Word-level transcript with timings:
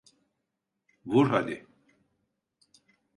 Vur 1.05 1.29
hadi! 1.33 1.57